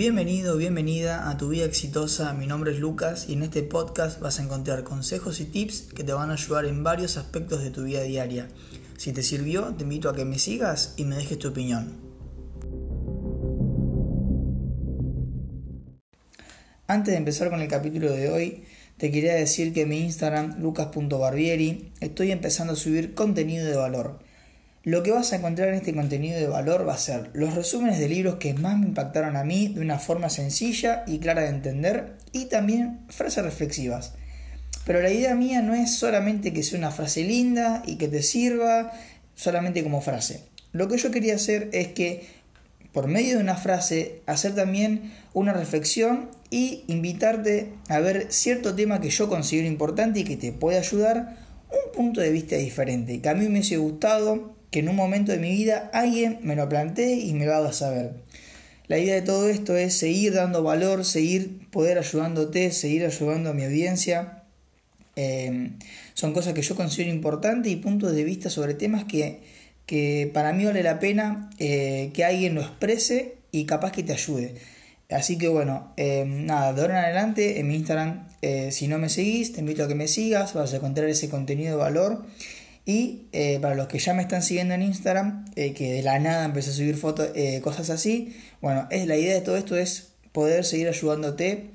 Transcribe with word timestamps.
Bienvenido, 0.00 0.56
bienvenida 0.56 1.28
a 1.28 1.36
tu 1.36 1.50
vida 1.50 1.66
exitosa. 1.66 2.32
Mi 2.32 2.46
nombre 2.46 2.72
es 2.72 2.78
Lucas 2.78 3.26
y 3.28 3.34
en 3.34 3.42
este 3.42 3.62
podcast 3.62 4.18
vas 4.18 4.38
a 4.38 4.42
encontrar 4.42 4.82
consejos 4.82 5.40
y 5.40 5.44
tips 5.44 5.92
que 5.94 6.04
te 6.04 6.14
van 6.14 6.30
a 6.30 6.32
ayudar 6.32 6.64
en 6.64 6.82
varios 6.82 7.18
aspectos 7.18 7.62
de 7.62 7.70
tu 7.70 7.82
vida 7.82 8.00
diaria. 8.04 8.48
Si 8.96 9.12
te 9.12 9.22
sirvió, 9.22 9.74
te 9.76 9.82
invito 9.82 10.08
a 10.08 10.16
que 10.16 10.24
me 10.24 10.38
sigas 10.38 10.94
y 10.96 11.04
me 11.04 11.16
dejes 11.16 11.38
tu 11.38 11.48
opinión. 11.48 11.98
Antes 16.86 17.12
de 17.12 17.18
empezar 17.18 17.50
con 17.50 17.60
el 17.60 17.68
capítulo 17.68 18.10
de 18.10 18.30
hoy, 18.30 18.64
te 18.96 19.10
quería 19.10 19.34
decir 19.34 19.74
que 19.74 19.82
en 19.82 19.90
mi 19.90 20.00
Instagram, 20.00 20.62
lucas.barbieri, 20.62 21.92
estoy 22.00 22.30
empezando 22.32 22.72
a 22.72 22.76
subir 22.76 23.12
contenido 23.12 23.66
de 23.66 23.76
valor. 23.76 24.29
Lo 24.90 25.04
que 25.04 25.12
vas 25.12 25.32
a 25.32 25.36
encontrar 25.36 25.68
en 25.68 25.76
este 25.76 25.94
contenido 25.94 26.36
de 26.36 26.48
valor 26.48 26.84
va 26.84 26.94
a 26.94 26.98
ser 26.98 27.30
los 27.32 27.54
resúmenes 27.54 28.00
de 28.00 28.08
libros 28.08 28.34
que 28.40 28.54
más 28.54 28.76
me 28.76 28.86
impactaron 28.86 29.36
a 29.36 29.44
mí 29.44 29.68
de 29.68 29.82
una 29.82 30.00
forma 30.00 30.28
sencilla 30.30 31.04
y 31.06 31.20
clara 31.20 31.42
de 31.42 31.50
entender 31.50 32.16
y 32.32 32.46
también 32.46 32.98
frases 33.08 33.44
reflexivas. 33.44 34.14
Pero 34.84 35.00
la 35.00 35.12
idea 35.12 35.36
mía 35.36 35.62
no 35.62 35.74
es 35.74 35.94
solamente 35.94 36.52
que 36.52 36.64
sea 36.64 36.76
una 36.76 36.90
frase 36.90 37.22
linda 37.22 37.84
y 37.86 37.98
que 37.98 38.08
te 38.08 38.20
sirva 38.20 38.90
solamente 39.36 39.84
como 39.84 40.00
frase. 40.00 40.42
Lo 40.72 40.88
que 40.88 40.98
yo 40.98 41.12
quería 41.12 41.36
hacer 41.36 41.68
es 41.70 41.86
que 41.92 42.26
por 42.92 43.06
medio 43.06 43.36
de 43.36 43.44
una 43.44 43.54
frase 43.54 44.22
hacer 44.26 44.56
también 44.56 45.12
una 45.34 45.52
reflexión 45.52 46.30
y 46.50 46.82
invitarte 46.88 47.72
a 47.88 48.00
ver 48.00 48.26
cierto 48.32 48.74
tema 48.74 49.00
que 49.00 49.10
yo 49.10 49.28
considero 49.28 49.68
importante 49.68 50.18
y 50.18 50.24
que 50.24 50.36
te 50.36 50.50
puede 50.50 50.78
ayudar 50.78 51.36
un 51.70 51.92
punto 51.92 52.20
de 52.20 52.32
vista 52.32 52.56
diferente, 52.56 53.20
que 53.20 53.28
a 53.28 53.34
mí 53.34 53.44
me 53.44 53.50
hubiese 53.50 53.76
gustado 53.76 54.58
que 54.70 54.80
en 54.80 54.88
un 54.88 54.96
momento 54.96 55.32
de 55.32 55.38
mi 55.38 55.50
vida 55.50 55.90
alguien 55.92 56.38
me 56.42 56.56
lo 56.56 56.68
plantee 56.68 57.16
y 57.20 57.34
me 57.34 57.46
lo 57.46 57.54
haga 57.54 57.72
saber. 57.72 58.12
La 58.90 58.98
idea 58.98 59.14
de 59.14 59.22
todo 59.22 59.48
esto 59.48 59.76
es 59.76 59.94
seguir 59.94 60.34
dando 60.34 60.62
valor, 60.62 61.04
seguir 61.04 61.68
poder 61.70 61.98
ayudándote, 61.98 62.72
seguir 62.72 63.04
ayudando 63.04 63.50
a 63.50 63.52
mi 63.52 63.64
audiencia. 63.64 64.42
Em, 65.14 65.78
son 66.14 66.32
cosas 66.32 66.54
que 66.54 66.62
yo 66.62 66.74
considero 66.74 67.10
importantes 67.12 67.70
y 67.70 67.76
puntos 67.76 68.12
de 68.12 68.24
vista 68.24 68.50
sobre 68.50 68.74
temas 68.74 69.04
que, 69.04 69.42
que 69.86 70.30
para 70.34 70.52
mí 70.52 70.64
vale 70.64 70.82
la 70.82 70.98
pena 70.98 71.50
eh, 71.58 72.10
que 72.14 72.24
alguien 72.24 72.54
lo 72.56 72.62
exprese 72.62 73.36
y 73.52 73.64
capaz 73.64 73.92
que 73.92 74.02
te 74.02 74.12
ayude. 74.12 74.54
Así 75.08 75.38
que 75.38 75.48
bueno, 75.48 75.92
em, 75.96 76.46
nada, 76.46 76.72
de 76.72 76.80
ahora 76.82 76.98
en 76.98 77.04
adelante 77.04 77.60
en 77.60 77.68
mi 77.68 77.76
Instagram, 77.76 78.28
eh, 78.42 78.70
si 78.72 78.88
no 78.88 78.98
me 78.98 79.08
seguís, 79.08 79.52
te 79.52 79.60
invito 79.60 79.84
a 79.84 79.88
que 79.88 79.94
me 79.94 80.08
sigas, 80.08 80.54
vas 80.54 80.72
a 80.72 80.76
encontrar 80.76 81.08
ese 81.08 81.28
contenido 81.28 81.76
de 81.76 81.76
valor 81.76 82.24
y 82.86 83.28
eh, 83.32 83.58
para 83.60 83.74
los 83.74 83.88
que 83.88 83.98
ya 83.98 84.14
me 84.14 84.22
están 84.22 84.42
siguiendo 84.42 84.74
en 84.74 84.82
Instagram, 84.82 85.44
eh, 85.56 85.72
que 85.74 85.92
de 85.92 86.02
la 86.02 86.18
nada 86.18 86.44
empecé 86.44 86.70
a 86.70 86.72
subir 86.72 86.96
fotos, 86.96 87.30
eh, 87.34 87.60
cosas 87.62 87.90
así, 87.90 88.36
bueno, 88.60 88.88
es 88.90 89.06
la 89.06 89.16
idea 89.16 89.34
de 89.34 89.40
todo 89.40 89.56
esto 89.56 89.76
es 89.76 90.12
poder 90.32 90.64
seguir 90.64 90.88
ayudándote 90.88 91.70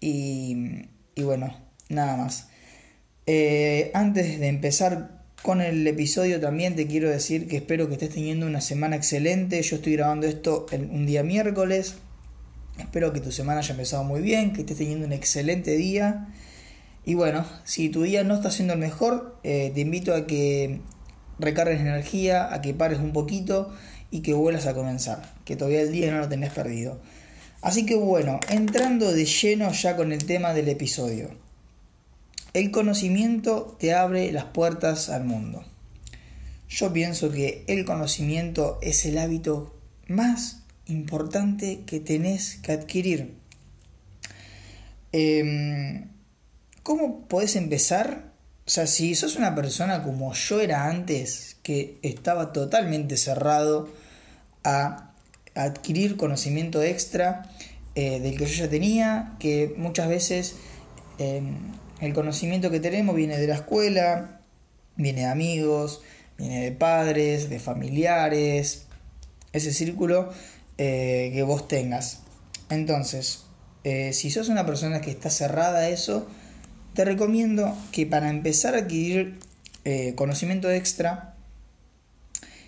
y, 0.00 0.86
y 1.14 1.22
bueno, 1.22 1.56
nada 1.88 2.16
más. 2.16 2.48
antes 3.94 4.40
de 4.40 4.48
empezar 4.48 5.20
con 5.42 5.60
el 5.60 5.86
episodio 5.86 6.40
también 6.40 6.76
te 6.76 6.86
quiero 6.86 7.08
decir 7.08 7.48
que 7.48 7.56
espero 7.56 7.88
que 7.88 7.94
estés 7.94 8.10
teniendo 8.10 8.46
una 8.46 8.60
semana 8.60 8.96
excelente. 8.96 9.62
Yo 9.62 9.76
estoy 9.76 9.94
grabando 9.94 10.26
esto 10.26 10.66
un 10.72 11.06
día 11.06 11.22
miércoles. 11.22 11.94
Espero 12.78 13.12
que 13.12 13.20
tu 13.20 13.32
semana 13.32 13.60
haya 13.60 13.72
empezado 13.72 14.04
muy 14.04 14.20
bien, 14.20 14.52
que 14.52 14.60
estés 14.60 14.78
teniendo 14.78 15.06
un 15.06 15.12
excelente 15.12 15.76
día. 15.76 16.28
Y 17.04 17.14
bueno, 17.14 17.46
si 17.64 17.88
tu 17.88 18.02
día 18.02 18.24
no 18.24 18.34
está 18.34 18.50
siendo 18.50 18.74
el 18.74 18.80
mejor, 18.80 19.38
eh, 19.42 19.70
te 19.74 19.80
invito 19.80 20.14
a 20.14 20.26
que 20.26 20.80
recargues 21.38 21.80
energía, 21.80 22.52
a 22.52 22.60
que 22.60 22.74
pares 22.74 22.98
un 22.98 23.12
poquito 23.12 23.72
y 24.10 24.20
que 24.20 24.34
vuelvas 24.34 24.66
a 24.66 24.74
comenzar, 24.74 25.34
que 25.44 25.56
todavía 25.56 25.82
el 25.82 25.92
día 25.92 26.12
no 26.12 26.18
lo 26.18 26.28
tenés 26.28 26.52
perdido. 26.52 27.00
Así 27.62 27.86
que 27.86 27.94
bueno, 27.94 28.40
entrando 28.48 29.12
de 29.12 29.24
lleno 29.24 29.70
ya 29.72 29.96
con 29.96 30.12
el 30.12 30.24
tema 30.24 30.54
del 30.54 30.68
episodio. 30.68 31.30
El 32.52 32.70
conocimiento 32.70 33.76
te 33.78 33.94
abre 33.94 34.32
las 34.32 34.46
puertas 34.46 35.08
al 35.08 35.24
mundo. 35.24 35.64
Yo 36.68 36.92
pienso 36.92 37.30
que 37.30 37.64
el 37.68 37.84
conocimiento 37.84 38.78
es 38.82 39.04
el 39.04 39.18
hábito 39.18 39.74
más 40.08 40.62
importante 40.86 41.82
que 41.86 42.00
tenés 42.00 42.56
que 42.56 42.72
adquirir. 42.72 43.34
Eh, 45.12 46.06
¿Cómo 46.82 47.26
podés 47.28 47.56
empezar? 47.56 48.32
O 48.66 48.70
sea, 48.70 48.86
si 48.86 49.14
sos 49.14 49.36
una 49.36 49.54
persona 49.54 50.02
como 50.02 50.32
yo 50.32 50.60
era 50.60 50.86
antes, 50.86 51.56
que 51.62 51.98
estaba 52.02 52.52
totalmente 52.52 53.16
cerrado 53.16 53.88
a 54.64 55.12
adquirir 55.54 56.16
conocimiento 56.16 56.82
extra 56.82 57.50
eh, 57.94 58.20
del 58.20 58.38
que 58.38 58.46
yo 58.46 58.64
ya 58.64 58.70
tenía, 58.70 59.34
que 59.38 59.74
muchas 59.76 60.08
veces 60.08 60.54
em, 61.18 61.56
el 62.00 62.14
conocimiento 62.14 62.70
que 62.70 62.80
tenemos 62.80 63.16
viene 63.16 63.36
de 63.36 63.46
la 63.46 63.56
escuela, 63.56 64.40
viene 64.96 65.22
de 65.22 65.26
amigos, 65.26 66.00
viene 66.38 66.62
de 66.62 66.72
padres, 66.72 67.50
de 67.50 67.58
familiares, 67.58 68.86
ese 69.52 69.72
círculo 69.72 70.30
eh, 70.78 71.30
que 71.34 71.42
vos 71.42 71.68
tengas. 71.68 72.20
Entonces, 72.70 73.44
eh, 73.84 74.12
si 74.12 74.30
sos 74.30 74.48
una 74.48 74.64
persona 74.64 75.00
que 75.00 75.10
está 75.10 75.28
cerrada 75.30 75.80
a 75.80 75.88
eso, 75.88 76.28
te 76.94 77.04
recomiendo 77.04 77.76
que 77.92 78.06
para 78.06 78.30
empezar 78.30 78.74
a 78.74 78.78
adquirir 78.78 79.38
eh, 79.84 80.14
conocimiento 80.14 80.70
extra, 80.70 81.34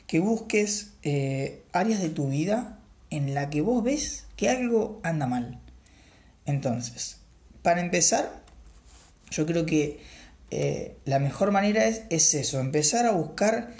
que 0.06 0.20
busques 0.20 0.92
eh, 1.02 1.62
áreas 1.72 2.00
de 2.02 2.10
tu 2.10 2.28
vida 2.28 2.78
en 3.10 3.34
la 3.34 3.50
que 3.50 3.60
vos 3.60 3.82
ves 3.82 4.26
que 4.36 4.48
algo 4.48 5.00
anda 5.02 5.26
mal. 5.26 5.60
Entonces, 6.46 7.18
para 7.62 7.80
empezar, 7.80 8.42
yo 9.30 9.46
creo 9.46 9.66
que 9.66 10.00
eh, 10.50 10.96
la 11.04 11.18
mejor 11.18 11.50
manera 11.50 11.86
es, 11.86 12.02
es, 12.10 12.34
eso, 12.34 12.60
empezar 12.60 13.06
a 13.06 13.12
buscar, 13.12 13.74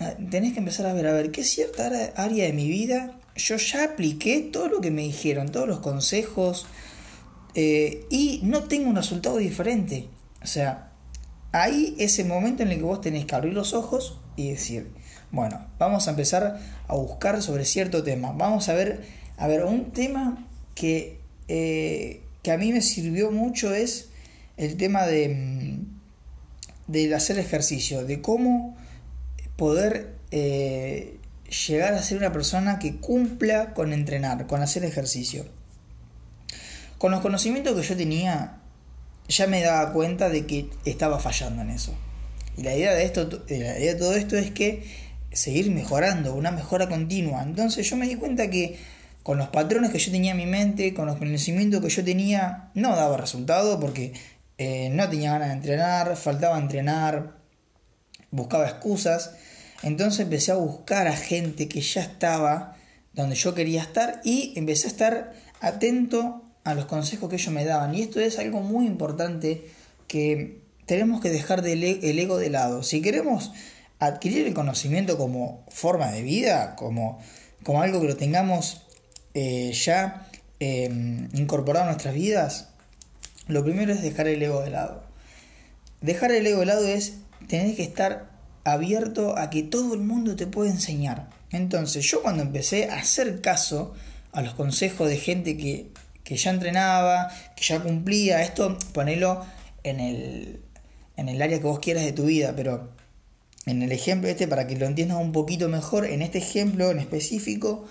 ah, 0.00 0.14
tenés 0.30 0.52
que 0.52 0.60
empezar 0.60 0.86
a 0.86 0.94
ver, 0.94 1.06
a 1.06 1.12
ver, 1.12 1.30
qué 1.30 1.44
cierta 1.44 1.86
área 2.16 2.44
de 2.46 2.52
mi 2.52 2.68
vida 2.68 3.18
yo 3.36 3.56
ya 3.56 3.84
apliqué 3.84 4.40
todo 4.40 4.68
lo 4.68 4.80
que 4.80 4.90
me 4.90 5.02
dijeron, 5.02 5.50
todos 5.50 5.68
los 5.68 5.80
consejos, 5.80 6.66
eh, 7.56 8.06
y 8.10 8.40
no 8.42 8.64
tengo 8.64 8.90
un 8.90 8.96
resultado 8.96 9.38
diferente. 9.38 10.08
O 10.42 10.46
sea, 10.46 10.92
ahí 11.52 11.96
ese 11.98 12.22
momento 12.22 12.62
en 12.62 12.70
el 12.70 12.76
que 12.76 12.84
vos 12.84 13.00
tenés 13.00 13.24
que 13.24 13.34
abrir 13.34 13.54
los 13.54 13.72
ojos 13.72 14.20
y 14.36 14.50
decir, 14.50 14.90
bueno, 15.32 15.66
vamos 15.78 16.06
a 16.06 16.10
empezar 16.10 16.60
a 16.86 16.94
buscar 16.94 17.42
sobre 17.42 17.64
cierto 17.64 18.02
tema. 18.02 18.32
Vamos 18.32 18.68
a 18.68 18.74
ver, 18.74 19.04
a 19.38 19.48
ver, 19.48 19.64
un 19.64 19.90
tema 19.92 20.46
que, 20.74 21.18
eh, 21.48 22.20
que 22.42 22.52
a 22.52 22.58
mí 22.58 22.72
me 22.72 22.82
sirvió 22.82 23.30
mucho 23.30 23.74
es 23.74 24.10
el 24.58 24.76
tema 24.76 25.06
de, 25.06 25.28
mm, 25.30 26.92
de 26.92 27.14
hacer 27.14 27.38
ejercicio, 27.38 28.04
de 28.04 28.20
cómo 28.20 28.76
poder 29.56 30.14
eh, 30.30 31.16
llegar 31.66 31.94
a 31.94 32.02
ser 32.02 32.18
una 32.18 32.32
persona 32.32 32.78
que 32.78 32.96
cumpla 32.96 33.72
con 33.72 33.94
entrenar, 33.94 34.46
con 34.46 34.60
hacer 34.60 34.84
ejercicio. 34.84 35.55
Con 36.98 37.12
los 37.12 37.20
conocimientos 37.20 37.74
que 37.74 37.86
yo 37.86 37.96
tenía, 37.96 38.58
ya 39.28 39.46
me 39.46 39.62
daba 39.62 39.92
cuenta 39.92 40.28
de 40.28 40.46
que 40.46 40.70
estaba 40.84 41.18
fallando 41.18 41.62
en 41.62 41.70
eso. 41.70 41.94
Y 42.56 42.62
la 42.62 42.74
idea 42.74 42.94
de 42.94 43.04
esto, 43.04 43.28
la 43.48 43.78
idea 43.78 43.92
de 43.92 43.98
todo 43.98 44.14
esto 44.14 44.36
es 44.36 44.50
que 44.50 44.84
seguir 45.32 45.70
mejorando, 45.70 46.34
una 46.34 46.50
mejora 46.50 46.88
continua. 46.88 47.42
Entonces 47.42 47.88
yo 47.88 47.96
me 47.96 48.08
di 48.08 48.16
cuenta 48.16 48.48
que 48.48 48.78
con 49.22 49.38
los 49.38 49.48
patrones 49.48 49.90
que 49.90 49.98
yo 49.98 50.10
tenía 50.10 50.30
en 50.30 50.36
mi 50.38 50.46
mente, 50.46 50.94
con 50.94 51.06
los 51.06 51.16
conocimientos 51.16 51.82
que 51.82 51.90
yo 51.90 52.04
tenía, 52.04 52.70
no 52.74 52.96
daba 52.96 53.16
resultado 53.16 53.78
porque 53.78 54.12
eh, 54.56 54.88
no 54.90 55.08
tenía 55.10 55.32
ganas 55.32 55.48
de 55.48 55.54
entrenar, 55.54 56.16
faltaba 56.16 56.58
entrenar, 56.58 57.36
buscaba 58.30 58.66
excusas. 58.66 59.32
Entonces 59.82 60.20
empecé 60.20 60.52
a 60.52 60.56
buscar 60.56 61.08
a 61.08 61.16
gente 61.16 61.68
que 61.68 61.80
ya 61.80 62.00
estaba 62.00 62.76
donde 63.12 63.34
yo 63.34 63.54
quería 63.54 63.82
estar 63.82 64.20
y 64.24 64.52
empecé 64.56 64.86
a 64.86 64.90
estar 64.90 65.32
atento 65.60 66.45
a 66.66 66.74
los 66.74 66.86
consejos 66.86 67.30
que 67.30 67.36
ellos 67.36 67.54
me 67.54 67.64
daban. 67.64 67.94
Y 67.94 68.02
esto 68.02 68.20
es 68.20 68.40
algo 68.40 68.60
muy 68.60 68.86
importante 68.86 69.68
que 70.08 70.58
tenemos 70.84 71.20
que 71.20 71.30
dejar 71.30 71.64
el 71.64 71.84
ego 72.18 72.38
de 72.38 72.50
lado. 72.50 72.82
Si 72.82 73.00
queremos 73.00 73.52
adquirir 74.00 74.48
el 74.48 74.52
conocimiento 74.52 75.16
como 75.16 75.64
forma 75.68 76.10
de 76.10 76.22
vida, 76.22 76.74
como, 76.74 77.20
como 77.62 77.82
algo 77.82 78.00
que 78.00 78.08
lo 78.08 78.16
tengamos 78.16 78.82
eh, 79.34 79.72
ya 79.72 80.28
em, 80.58 81.28
incorporado 81.34 81.84
a 81.84 81.88
nuestras 81.90 82.14
vidas, 82.14 82.70
lo 83.46 83.62
primero 83.62 83.92
es 83.92 84.02
dejar 84.02 84.26
el 84.26 84.42
ego 84.42 84.60
de 84.62 84.70
lado. 84.70 85.04
Dejar 86.00 86.32
el 86.32 86.48
ego 86.48 86.60
de 86.60 86.66
lado 86.66 86.84
es 86.84 87.18
tener 87.46 87.76
que 87.76 87.84
estar 87.84 88.28
abierto 88.64 89.38
a 89.38 89.50
que 89.50 89.62
todo 89.62 89.94
el 89.94 90.00
mundo 90.00 90.34
te 90.34 90.48
puede 90.48 90.70
enseñar. 90.70 91.28
Entonces 91.52 92.04
yo 92.10 92.22
cuando 92.22 92.42
empecé 92.42 92.90
a 92.90 92.96
hacer 92.96 93.40
caso 93.40 93.94
a 94.32 94.42
los 94.42 94.54
consejos 94.54 95.08
de 95.08 95.16
gente 95.16 95.56
que 95.56 95.92
que 96.26 96.36
ya 96.36 96.50
entrenaba, 96.50 97.28
que 97.54 97.62
ya 97.62 97.80
cumplía, 97.80 98.42
esto 98.42 98.76
ponelo 98.92 99.46
en 99.84 100.00
el, 100.00 100.60
en 101.16 101.28
el 101.28 101.40
área 101.40 101.58
que 101.58 101.64
vos 101.64 101.78
quieras 101.78 102.04
de 102.04 102.10
tu 102.10 102.24
vida, 102.24 102.52
pero 102.56 102.90
en 103.64 103.80
el 103.82 103.92
ejemplo 103.92 104.28
este, 104.28 104.48
para 104.48 104.66
que 104.66 104.74
lo 104.74 104.86
entiendas 104.86 105.18
un 105.18 105.30
poquito 105.30 105.68
mejor, 105.68 106.04
en 106.04 106.22
este 106.22 106.38
ejemplo 106.38 106.90
en 106.90 106.98
específico, 106.98 107.86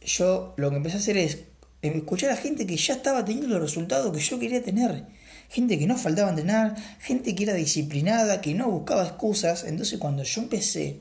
yo 0.00 0.54
lo 0.56 0.70
que 0.70 0.76
empecé 0.76 0.96
a 0.96 1.00
hacer 1.00 1.16
es 1.16 1.38
escuchar 1.82 2.30
a 2.30 2.36
gente 2.36 2.66
que 2.66 2.76
ya 2.76 2.94
estaba 2.94 3.24
teniendo 3.24 3.48
los 3.48 3.60
resultados 3.60 4.16
que 4.16 4.22
yo 4.22 4.38
quería 4.38 4.62
tener. 4.62 5.04
Gente 5.48 5.76
que 5.76 5.88
no 5.88 5.98
faltaba 5.98 6.30
entrenar, 6.30 6.76
gente 7.00 7.34
que 7.34 7.42
era 7.42 7.54
disciplinada, 7.54 8.40
que 8.40 8.54
no 8.54 8.70
buscaba 8.70 9.02
excusas. 9.02 9.64
Entonces 9.64 9.98
cuando 9.98 10.22
yo 10.22 10.40
empecé 10.40 11.00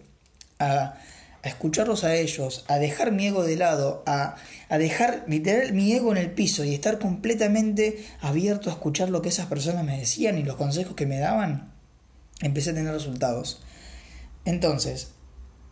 a, 0.57 0.95
a 1.44 1.48
escucharlos 1.48 2.04
a 2.04 2.16
ellos, 2.16 2.66
a 2.68 2.78
dejar 2.78 3.12
mi 3.12 3.28
ego 3.28 3.44
de 3.44 3.56
lado, 3.56 4.04
a, 4.06 4.36
a 4.70 4.78
dejar 4.78 5.26
literal 5.28 5.74
mi 5.74 5.92
ego 5.94 6.12
en 6.12 6.18
el 6.18 6.32
piso 6.32 6.64
y 6.64 6.74
estar 6.74 7.00
completamente 7.00 8.06
abierto 8.22 8.70
a 8.70 8.74
escuchar 8.74 9.10
lo 9.10 9.22
que 9.22 9.30
esas 9.30 9.48
personas 9.48 9.84
me 9.84 9.98
decían 9.98 10.38
y 10.38 10.44
los 10.44 10.56
consejos 10.56 10.96
que 10.96 11.06
me 11.06 11.20
daban, 11.20 11.72
empecé 12.42 12.72
a 12.72 12.76
tener 12.76 12.94
resultados. 12.94 13.62
Entonces, 14.46 15.12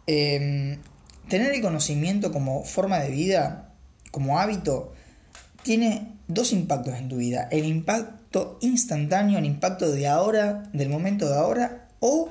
em, 0.07 0.79
tener 1.27 1.53
el 1.53 1.61
conocimiento 1.61 2.31
como 2.31 2.63
forma 2.63 2.99
de 2.99 3.11
vida, 3.11 3.73
como 4.11 4.39
hábito, 4.39 4.93
tiene 5.63 6.15
dos 6.27 6.51
impactos 6.51 6.95
en 6.95 7.09
tu 7.09 7.17
vida. 7.17 7.47
El 7.51 7.65
impacto 7.65 8.57
instantáneo, 8.61 9.37
el 9.37 9.45
impacto 9.45 9.91
de 9.91 10.07
ahora, 10.07 10.63
del 10.73 10.89
momento 10.89 11.27
de 11.27 11.37
ahora, 11.37 11.87
o 11.99 12.29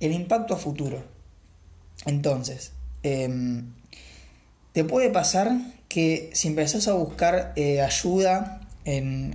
el 0.00 0.12
impacto 0.12 0.54
a 0.54 0.58
futuro. 0.58 1.11
Entonces, 2.06 2.72
em, 3.02 3.72
te 4.72 4.84
puede 4.84 5.10
pasar 5.10 5.52
que 5.88 6.30
si 6.32 6.48
empezás 6.48 6.88
a 6.88 6.94
buscar 6.94 7.52
eh, 7.56 7.82
ayuda 7.82 8.60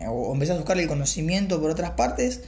o 0.10 0.34
empezás 0.34 0.56
a 0.56 0.60
buscar 0.60 0.78
el 0.78 0.88
conocimiento 0.88 1.62
por 1.62 1.72
otras 1.72 1.92
partes, 1.92 2.42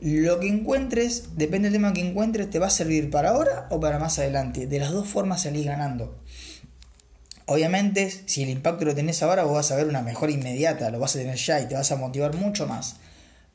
lo 0.00 0.40
que 0.40 0.48
encuentres, 0.48 1.36
depende 1.36 1.70
del 1.70 1.78
tema 1.78 1.92
que 1.92 2.00
encuentres, 2.00 2.50
te 2.50 2.58
va 2.58 2.66
a 2.66 2.70
servir 2.70 3.10
para 3.10 3.30
ahora 3.30 3.66
o 3.70 3.80
para 3.80 3.98
más 3.98 4.18
adelante. 4.18 4.66
De 4.66 4.78
las 4.78 4.92
dos 4.92 5.08
formas 5.08 5.42
salís 5.42 5.64
ganando. 5.64 6.18
Obviamente, 7.46 8.10
si 8.26 8.42
el 8.42 8.50
impacto 8.50 8.84
lo 8.84 8.94
tenés 8.94 9.22
ahora, 9.22 9.44
vos 9.44 9.54
vas 9.54 9.70
a 9.70 9.76
ver 9.76 9.86
una 9.86 10.02
mejora 10.02 10.32
inmediata, 10.32 10.90
lo 10.90 10.98
vas 10.98 11.14
a 11.16 11.20
tener 11.20 11.36
ya 11.36 11.60
y 11.60 11.68
te 11.68 11.74
vas 11.74 11.92
a 11.92 11.96
motivar 11.96 12.34
mucho 12.34 12.66
más. 12.66 12.96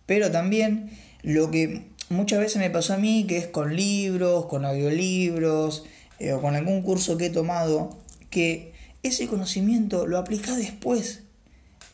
Pero 0.05 0.31
también 0.31 0.91
lo 1.21 1.51
que 1.51 1.89
muchas 2.09 2.39
veces 2.39 2.57
me 2.57 2.69
pasó 2.69 2.93
a 2.93 2.97
mí, 2.97 3.25
que 3.27 3.37
es 3.37 3.47
con 3.47 3.75
libros, 3.75 4.45
con 4.47 4.65
audiolibros, 4.65 5.83
eh, 6.21 6.33
o 6.33 6.41
con 6.41 6.55
algún 6.55 6.83
curso 6.83 7.17
que 7.17 7.25
he 7.25 7.29
tomado, 7.31 7.97
que 8.29 8.73
ese 9.01 9.27
conocimiento 9.27 10.05
lo 10.05 10.19
aplicás 10.19 10.57
después, 10.57 11.23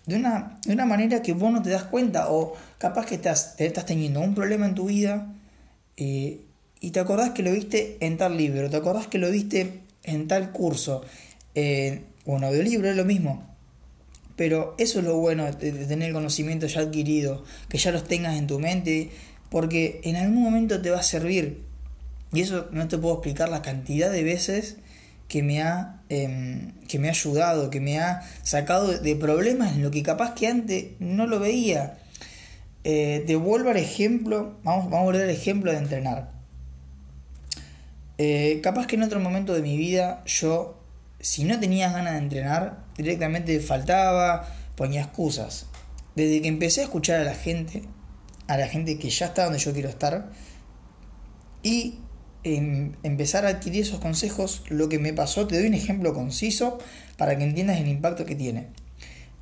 de 0.06 0.18
una, 0.18 0.60
de 0.66 0.74
una 0.74 0.86
manera 0.86 1.22
que 1.22 1.32
vos 1.32 1.50
no 1.50 1.62
te 1.62 1.70
das 1.70 1.84
cuenta, 1.84 2.30
o 2.30 2.54
capaz 2.78 3.06
que 3.06 3.16
estás, 3.16 3.56
estás 3.58 3.86
teniendo 3.86 4.20
un 4.20 4.36
problema 4.36 4.66
en 4.66 4.76
tu 4.76 4.88
vida 4.88 5.34
eh, 5.96 6.42
y 6.82 6.92
te 6.92 7.00
acordás 7.00 7.30
que 7.30 7.42
lo 7.42 7.54
viste 7.54 7.96
en 8.02 8.18
tal 8.18 8.36
libro, 8.36 8.70
te 8.70 8.76
acordás 8.76 9.08
que 9.08 9.18
lo 9.18 9.32
viste 9.32 9.84
en 10.04 10.28
tal 10.28 10.52
curso, 10.52 11.04
eh, 11.56 12.02
o 12.26 12.34
un 12.34 12.44
audiolibro, 12.44 12.90
es 12.90 12.98
lo 12.98 13.06
mismo. 13.06 13.48
Pero 14.36 14.76
eso 14.78 15.00
es 15.00 15.06
lo 15.06 15.18
bueno 15.18 15.50
de, 15.50 15.72
de 15.72 15.86
tener 15.86 16.10
el 16.10 16.14
conocimiento 16.14 16.68
ya 16.68 16.82
adquirido, 16.82 17.46
que 17.70 17.78
ya 17.78 17.94
los 17.94 18.04
tengas 18.04 18.38
en 18.38 18.46
tu 18.46 18.60
mente, 18.60 19.10
porque 19.50 20.02
en 20.04 20.18
algún 20.18 20.44
momento 20.44 20.82
te 20.82 20.90
va 20.90 21.00
a 21.00 21.04
servir. 21.04 21.67
Y 22.34 22.42
eso 22.42 22.68
no 22.72 22.88
te 22.88 22.98
puedo 22.98 23.16
explicar 23.16 23.50
la 23.50 23.62
cantidad 23.62 24.12
de 24.12 24.24
veces 24.24 24.78
que 25.28 25.44
me 25.44 25.62
ha, 25.62 26.02
em, 26.10 26.74
que 26.88 27.00
me 27.00 27.08
ha 27.08 27.12
ayudado, 27.12 27.70
que 27.70 27.80
me 27.80 28.00
ha 28.00 28.22
sacado 28.44 28.88
de 28.88 29.16
problemas 29.16 29.74
en 29.74 29.84
lo 29.84 29.92
que 29.92 30.04
capaz 30.04 30.34
que 30.34 30.48
antes 30.48 30.86
no 31.00 31.28
lo 31.28 31.40
veía. 31.40 31.98
Eh, 32.84 33.24
te 33.28 33.36
vuelvo 33.36 33.70
al 33.70 33.78
ejemplo, 33.78 34.58
vamos, 34.64 34.86
vamos 34.86 35.00
a 35.00 35.04
volver 35.04 35.24
al 35.24 35.30
ejemplo 35.30 35.72
de 35.72 35.78
entrenar. 35.78 36.32
Eh, 38.18 38.62
capaz 38.64 38.88
que 38.88 38.96
en 38.96 39.04
otro 39.04 39.20
momento 39.20 39.54
de 39.54 39.62
mi 39.62 39.78
vida 39.78 40.24
yo, 40.26 40.82
si 41.20 41.44
no 41.44 41.60
tenía 41.60 41.92
ganas 41.92 42.14
de 42.14 42.20
entrenar, 42.20 42.86
directamente 42.98 43.60
faltaba, 43.60 44.48
ponía 44.76 45.02
excusas. 45.02 45.68
Desde 46.16 46.42
que 46.42 46.48
empecé 46.48 46.82
a 46.82 46.86
escuchar 46.86 47.22
a 47.22 47.24
la 47.26 47.36
gente, 47.36 47.84
a 48.48 48.58
la 48.58 48.68
gente 48.68 48.98
que 48.98 49.10
ya 49.10 49.28
está 49.28 49.44
donde 49.44 49.60
yo 49.60 49.74
quiero 49.74 49.90
estar, 49.90 50.32
y 51.62 52.00
empezar 52.56 53.46
a 53.46 53.50
adquirir 53.50 53.82
esos 53.82 54.00
consejos, 54.00 54.64
lo 54.70 54.90
que 54.90 55.00
me 55.00 55.14
pasó, 55.14 55.48
te 55.48 55.58
doy 55.58 55.68
un 55.68 55.74
ejemplo 55.74 56.14
conciso 56.14 56.80
para 57.18 57.38
que 57.38 57.44
entiendas 57.44 57.80
el 57.80 57.88
impacto 57.88 58.26
que 58.26 58.36
tiene. 58.36 58.68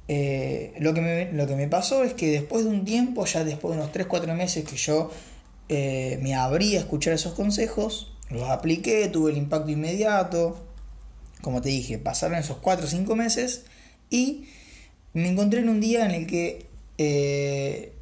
Eh, 0.08 0.74
lo, 0.80 0.94
que 0.94 1.02
me, 1.02 1.32
lo 1.32 1.48
que 1.48 1.56
me 1.56 1.68
pasó 1.68 2.04
es 2.04 2.14
que 2.14 2.30
después 2.30 2.64
de 2.64 2.70
un 2.70 2.86
tiempo, 2.86 3.26
ya 3.26 3.44
después 3.44 3.76
de 3.76 3.82
unos 3.82 3.94
3-4 3.94 4.34
meses 4.36 4.64
que 4.64 4.78
yo 4.78 5.12
eh, 5.70 6.20
me 6.22 6.36
abrí 6.36 6.76
a 6.76 6.80
escuchar 6.80 7.14
esos 7.14 7.34
consejos, 7.34 8.14
los 8.30 8.50
apliqué, 8.50 9.08
tuve 9.08 9.32
el 9.32 9.38
impacto 9.38 9.72
inmediato, 9.72 10.64
como 11.42 11.62
te 11.62 11.70
dije, 11.70 11.98
pasaron 11.98 12.38
esos 12.38 12.58
4 12.58 12.86
o 12.86 12.90
5 12.90 13.16
meses 13.16 13.66
y 14.10 14.46
me 15.14 15.30
encontré 15.30 15.62
en 15.62 15.70
un 15.70 15.82
día 15.82 16.06
en 16.06 16.12
el 16.12 16.28
que 16.28 16.68
eh, 16.98 17.94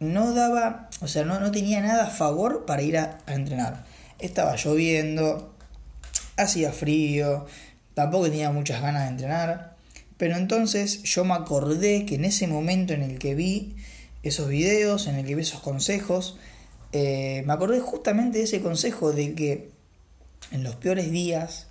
no 0.00 0.32
daba, 0.32 0.90
o 1.00 1.08
sea, 1.08 1.24
no, 1.24 1.40
no 1.40 1.50
tenía 1.50 1.80
nada 1.80 2.06
a 2.06 2.10
favor 2.10 2.66
para 2.66 2.82
ir 2.82 2.98
a 2.98 3.18
entrenar 3.26 3.84
estaba 4.18 4.56
lloviendo, 4.56 5.54
hacía 6.36 6.72
frío, 6.72 7.46
tampoco 7.94 8.30
tenía 8.30 8.50
muchas 8.50 8.82
ganas 8.82 9.04
de 9.04 9.08
entrenar. 9.08 9.76
Pero 10.16 10.36
entonces 10.36 11.02
yo 11.02 11.24
me 11.24 11.34
acordé 11.34 12.06
que 12.06 12.14
en 12.14 12.24
ese 12.24 12.46
momento 12.46 12.94
en 12.94 13.02
el 13.02 13.18
que 13.18 13.34
vi 13.34 13.76
esos 14.22 14.48
videos, 14.48 15.06
en 15.06 15.16
el 15.16 15.26
que 15.26 15.34
vi 15.34 15.42
esos 15.42 15.60
consejos, 15.60 16.38
eh, 16.92 17.42
me 17.46 17.52
acordé 17.52 17.80
justamente 17.80 18.38
de 18.38 18.44
ese 18.44 18.62
consejo 18.62 19.12
de 19.12 19.34
que 19.34 19.70
en 20.52 20.62
los 20.62 20.76
peores 20.76 21.10
días, 21.10 21.66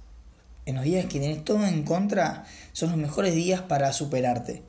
en 0.66 0.76
los 0.76 0.84
días 0.84 1.06
que 1.06 1.20
tienes 1.20 1.44
todo 1.44 1.66
en 1.66 1.84
contra, 1.84 2.46
son 2.74 2.92
los 2.92 3.00
mejores 3.00 3.34
días 3.34 3.62
para 3.62 3.92
superarte. 3.94 4.62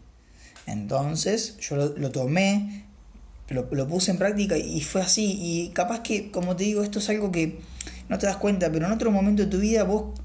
Entonces 0.67 1.59
yo 1.59 1.77
lo 1.77 2.11
tomé, 2.11 2.86
lo, 3.49 3.69
lo, 3.71 3.87
puse 3.87 4.11
en 4.11 4.19
práctica 4.19 4.57
y 4.57 4.81
fue 4.81 5.03
así. 5.03 5.39
Y 5.41 5.69
capaz 5.71 6.01
que, 6.01 6.31
como 6.31 6.57
te 6.57 6.65
digo, 6.65 6.83
esto 6.83 6.99
es 6.99 7.09
algo 7.09 7.31
que 7.31 7.59
no 8.09 8.19
te 8.19 8.27
das 8.27 8.37
cuenta, 8.37 8.71
pero 8.71 8.87
en 8.87 8.93
otro 8.93 9.11
momento 9.11 9.43
de 9.43 9.49
tu 9.49 9.59
vida 9.59 9.85
vos 9.85 10.19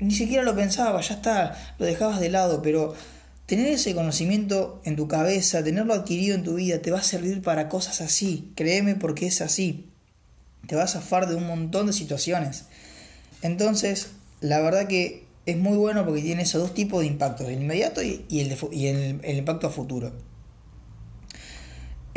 ni 0.00 0.14
siquiera 0.14 0.42
lo 0.42 0.54
pensabas, 0.54 1.08
ya 1.08 1.16
está, 1.16 1.74
lo 1.78 1.86
dejabas 1.86 2.20
de 2.20 2.28
lado, 2.28 2.62
pero 2.62 2.94
tener 3.46 3.66
ese 3.68 3.94
conocimiento 3.94 4.80
en 4.84 4.96
tu 4.96 5.08
cabeza, 5.08 5.64
tenerlo 5.64 5.94
adquirido 5.94 6.34
en 6.34 6.44
tu 6.44 6.54
vida, 6.54 6.80
te 6.80 6.90
va 6.90 6.98
a 6.98 7.02
servir 7.02 7.42
para 7.42 7.68
cosas 7.68 8.00
así, 8.00 8.52
créeme 8.54 8.94
porque 8.94 9.26
es 9.26 9.40
así. 9.40 9.86
Te 10.66 10.76
va 10.76 10.84
a 10.84 10.88
zafar 10.88 11.28
de 11.28 11.34
un 11.34 11.46
montón 11.46 11.86
de 11.86 11.92
situaciones. 11.92 12.66
Entonces, 13.42 14.10
la 14.40 14.60
verdad 14.60 14.86
que 14.86 15.24
es 15.46 15.56
muy 15.56 15.78
bueno 15.78 16.04
porque 16.04 16.20
tiene 16.20 16.42
esos 16.42 16.60
dos 16.60 16.74
tipos 16.74 17.00
de 17.00 17.06
impactos, 17.06 17.48
el 17.48 17.62
inmediato 17.62 18.02
y, 18.02 18.26
el, 18.30 18.56
y 18.72 18.86
el 18.86 19.38
impacto 19.38 19.66
a 19.66 19.70
futuro. 19.70 20.12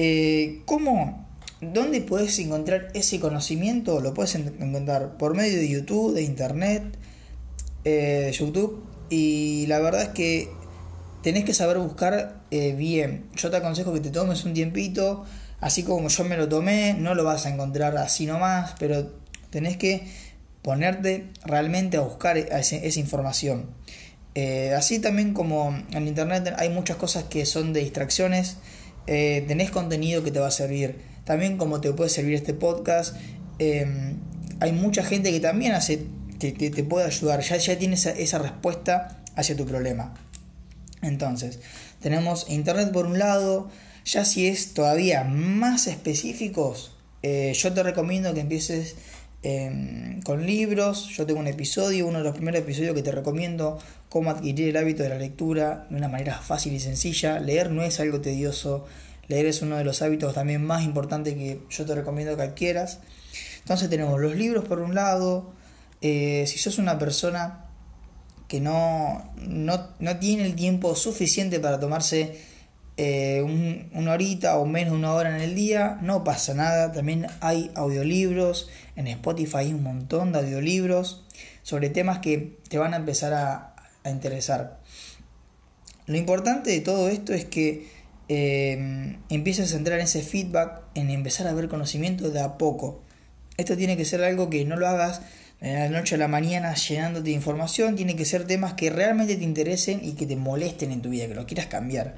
Eh, 0.03 0.63
¿Cómo? 0.65 1.27
¿Dónde 1.62 2.01
puedes 2.01 2.39
encontrar 2.39 2.88
ese 2.96 3.20
conocimiento? 3.20 4.00
Lo 4.00 4.15
puedes 4.15 4.34
encontrar 4.34 5.15
por 5.17 5.36
medio 5.36 5.60
de 5.60 5.70
YouTube, 5.70 6.15
de 6.15 6.24
Internet, 6.24 6.98
eh, 7.86 8.24
de 8.25 8.31
YouTube. 8.31 8.84
Y 9.12 9.67
la 9.67 9.77
verdad 9.77 10.01
es 10.01 10.10
que 10.10 10.50
tenés 11.22 11.46
que 11.46 11.53
saber 11.53 11.77
buscar 11.77 12.41
eh, 12.50 12.74
bien. 12.74 13.27
Yo 13.36 13.51
te 13.51 13.58
aconsejo 13.58 13.93
que 13.93 14.00
te 14.00 14.10
tomes 14.10 14.43
un 14.43 14.55
tiempito, 14.55 15.24
así 15.60 15.84
como 15.84 16.08
yo 16.08 16.24
me 16.24 16.36
lo 16.36 16.50
tomé, 16.50 16.96
no 16.96 17.13
lo 17.13 17.24
vas 17.24 17.46
a 17.46 17.50
encontrar 17.50 17.96
así 17.98 18.25
nomás, 18.25 18.74
pero 18.79 19.13
tenés 19.51 19.77
que 19.77 20.08
ponerte 20.63 21.27
realmente 21.46 21.98
a 21.98 22.01
buscar 22.01 22.39
esa 22.39 23.00
información. 23.00 23.70
así 24.75 24.98
también 24.98 25.36
como 25.36 25.77
en 25.91 26.08
Internet 26.08 26.55
hay 26.58 26.70
muchas 26.70 26.98
cosas 26.98 27.25
que 27.25 27.46
son 27.46 27.72
de 27.72 27.81
distracciones 27.81 28.58
eh, 29.08 29.46
tenés 29.48 29.72
contenido 29.72 30.24
que 30.24 30.31
te 30.31 30.39
va 30.39 30.48
a 30.48 30.51
servir. 30.51 30.98
También 31.24 31.58
como 31.58 31.81
te 31.81 31.91
puede 31.93 32.10
servir 32.10 32.36
este 32.36 32.53
podcast, 32.53 33.15
em, 33.60 34.17
hay 34.60 34.72
mucha 34.72 35.03
gente 35.03 35.31
que 35.31 35.39
también 35.39 35.74
hace, 35.74 36.05
te, 36.39 36.51
te, 36.51 36.84
puede 36.84 37.05
ayudar, 37.05 37.41
ya, 37.41 37.58
ya 37.58 37.77
tienes 37.77 38.05
esa, 38.05 38.39
respuesta 38.39 39.22
hacia 39.36 39.55
tu 39.55 39.65
problema. 39.65 40.13
Entonces, 41.01 41.60
tenemos 42.01 42.50
internet 42.50 42.91
por 42.91 43.05
un 43.05 43.17
lado, 43.20 43.70
ya 44.05 44.25
si 44.25 44.48
es 44.48 44.74
todavía 44.74 45.24
más 45.24 45.88
específicos, 45.88 46.96
eh, 47.24 47.53
yo 47.55 47.72
te 47.74 47.84
recomiendo 47.84 48.34
que 48.34 48.41
empieces 48.41 48.96
Em, 49.43 50.22
con 50.22 50.46
libros. 50.46 51.08
Yo 51.10 51.25
tengo 51.25 51.39
un 51.39 51.48
episodio, 51.48 52.08
uno 52.08 52.20
de 52.20 52.24
los 52.24 52.34
primeros 52.34 52.62
episodios 52.62 52.93
que 52.93 53.01
te 53.01 53.12
recomiendo, 53.12 53.79
cómo 54.12 54.30
adquirir 54.30 54.68
el 54.68 54.75
hábito 54.75 55.03
de 55.03 55.10
la 55.10 55.18
lectura 55.18 55.88
de 55.89 55.96
una 55.96 56.10
manera 56.10 56.38
fácil 56.38 56.74
y 56.74 56.82
sencilla. 56.82 57.39
Leer 57.39 57.72
no 57.72 57.82
es 57.82 58.01
algo 58.01 58.20
tedioso, 58.20 58.86
leer 59.30 59.46
es 59.46 59.62
uno 59.62 59.77
de 59.77 59.86
los 59.86 60.01
hábitos 60.01 60.34
también 60.34 60.65
más 60.65 60.84
importantes 60.84 61.34
que 61.36 61.62
yo 61.70 61.86
te 61.86 61.96
recomiendo 61.96 62.36
que 62.36 62.44
adquieras. 62.44 63.00
Entonces 63.60 63.89
tenemos 63.89 64.20
los 64.20 64.36
libros 64.36 64.65
por 64.65 64.80
un 64.80 64.96
lado, 64.96 65.53
eh, 66.01 66.44
si 66.46 66.60
sos 66.60 66.77
una 66.77 67.00
persona 67.00 67.68
que 68.50 68.60
no, 68.60 69.32
no, 69.38 69.91
no 70.00 70.20
tiene 70.20 70.46
el 70.46 70.56
tiempo 70.56 70.94
suficiente 70.94 71.62
para 71.62 71.80
tomarse 71.80 72.38
eh, 72.98 73.41
una 73.94 74.12
horita 74.12 74.58
o 74.58 74.65
menos 74.65 74.91
de 74.91 75.00
una 75.00 75.13
hora 75.13 75.34
en 75.34 75.41
el 75.41 75.56
día, 75.56 76.00
no 76.01 76.25
pasa 76.25 76.53
nada. 76.53 76.91
También 76.91 77.27
hay 77.39 77.72
audiolibros, 77.75 78.70
en 78.98 79.08
Spotify 79.08 79.58
hay 79.60 79.74
un 79.74 79.84
montón 79.84 80.34
de 80.34 80.39
audiolibros 80.39 81.24
sobre 81.63 81.89
temas 81.89 82.20
que 82.20 82.58
te 82.68 82.77
van 82.77 82.94
a 82.94 82.98
empezar 82.98 83.34
a, 83.34 83.71
interesar. 84.10 84.79
Lo 86.08 86.17
importante 86.17 86.72
de 86.72 86.81
todo 86.81 87.10
esto 87.10 87.34
es 87.34 87.46
que 87.46 87.88
eh, 88.27 89.17
empieces 89.29 89.74
a 89.74 89.77
entrar 89.77 90.00
en 90.00 90.05
ese 90.05 90.24
feedback, 90.24 90.81
en 90.96 91.10
empezar 91.10 91.48
a 91.48 91.53
ver 91.53 91.67
conocimiento 91.67 92.31
de 92.31 92.41
a 92.41 92.58
poco. 92.58 93.01
Esto 93.58 93.77
tiene 93.77 93.98
que 93.98 94.05
ser 94.05 94.24
algo 94.24 94.50
que 94.50 94.65
no 94.65 94.77
lo 94.77 94.88
hagas 94.88 95.22
de 95.62 95.74
la 95.74 95.89
noche 95.89 96.15
a 96.15 96.17
la 96.17 96.27
mañana 96.27 96.74
llenándote 96.74 97.25
de 97.25 97.36
información, 97.36 97.96
tiene 97.96 98.15
que 98.15 98.25
ser 98.25 98.48
temas 98.48 98.74
que 98.74 98.89
realmente 98.89 99.36
te 99.36 99.43
interesen 99.43 100.00
y 100.03 100.13
que 100.13 100.25
te 100.25 100.36
molesten 100.36 100.91
en 100.91 101.01
tu 101.01 101.10
vida, 101.10 101.27
que 101.27 101.36
lo 101.36 101.46
quieras 101.46 101.67
cambiar. 101.67 102.15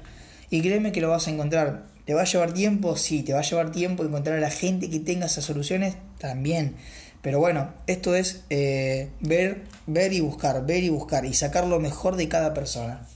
Y 0.50 0.62
créeme 0.62 0.92
que 0.92 1.02
lo 1.02 1.10
vas 1.10 1.28
a 1.28 1.30
encontrar. 1.30 1.84
¿Te 2.06 2.14
va 2.14 2.22
a 2.22 2.24
llevar 2.24 2.52
tiempo? 2.52 2.96
Sí, 2.96 3.22
te 3.22 3.32
va 3.32 3.40
a 3.40 3.42
llevar 3.42 3.70
tiempo 3.70 4.04
encontrar 4.04 4.38
a 4.38 4.40
la 4.40 4.50
gente 4.50 4.88
que 4.88 5.00
tenga 5.00 5.26
esas 5.26 5.44
soluciones 5.44 5.96
también. 6.18 6.76
Pero 7.24 7.38
bueno, 7.38 7.72
esto 7.86 8.14
es 8.14 8.44
eh, 8.50 9.08
ver, 9.20 9.62
ver 9.86 10.12
y 10.12 10.20
buscar, 10.20 10.66
ver 10.66 10.84
y 10.84 10.90
buscar 10.90 11.24
y 11.24 11.32
sacar 11.32 11.66
lo 11.66 11.80
mejor 11.80 12.16
de 12.16 12.28
cada 12.28 12.52
persona. 12.52 13.06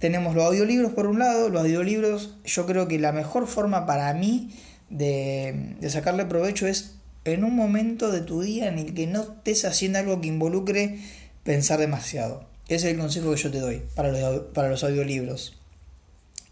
Tenemos 0.00 0.34
los 0.34 0.44
audiolibros 0.46 0.90
por 0.94 1.06
un 1.06 1.20
lado, 1.20 1.48
los 1.48 1.62
audiolibros 1.62 2.34
yo 2.44 2.66
creo 2.66 2.88
que 2.88 2.98
la 2.98 3.12
mejor 3.12 3.46
forma 3.46 3.86
para 3.86 4.12
mí 4.14 4.50
de, 4.88 5.76
sacarle 5.90 6.24
provecho 6.24 6.66
es 6.66 6.96
en 7.24 7.44
un 7.44 7.54
momento 7.54 8.10
de 8.10 8.22
tu 8.22 8.42
día 8.42 8.66
en 8.66 8.80
el 8.80 8.94
que 8.94 9.06
no 9.06 9.22
estés 9.22 9.64
haciendo 9.64 10.00
algo 10.00 10.20
que 10.20 10.26
involucre 10.26 10.98
pensar 11.44 11.78
demasiado. 11.78 12.48
Ese 12.66 12.88
es 12.88 12.94
el 12.94 12.98
consejo 12.98 13.32
que 13.32 13.40
yo 13.40 13.52
te 13.52 13.60
doy 13.60 13.84
para 13.94 14.10
los, 14.10 14.40
para 14.46 14.70
los 14.70 14.82
audiolibros. 14.82 15.56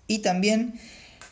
Y 0.06 0.18
también 0.18 0.78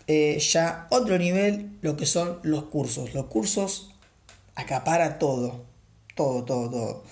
eh, 0.09 0.41
ya 0.41 0.89
otro 0.91 1.17
nivel, 1.19 1.71
lo 1.83 1.97
que 1.97 2.05
son 2.05 2.41
los 2.43 2.65
cursos. 2.65 3.15
Los 3.15 3.27
cursos 3.27 3.96
acapara 4.57 5.19
todo, 5.19 5.65
todo, 6.15 6.45
todo, 6.45 6.71
todo. 6.71 7.05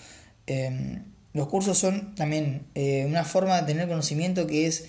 Em, 0.47 1.05
los 1.33 1.49
cursos 1.49 1.79
son 1.79 2.15
también 2.15 2.67
eh, 2.75 3.05
una 3.07 3.25
forma 3.25 3.61
de 3.61 3.67
tener 3.67 3.89
conocimiento 3.89 4.47
que 4.47 4.67
es 4.67 4.87